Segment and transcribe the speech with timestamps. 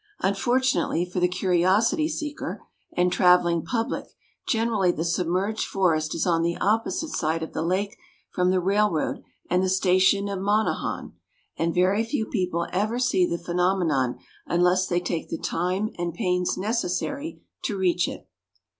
[0.21, 2.65] Unfortunately for the curiosity seeker
[2.97, 4.05] and traveling public
[4.47, 7.95] generally the submerged forest is on the opposite side of the lake
[8.31, 11.13] from the railroad and the station of Monohon,
[11.55, 14.17] and very few people ever see the phenomenon
[14.47, 18.27] unless they take the time and pains necessary to reach it.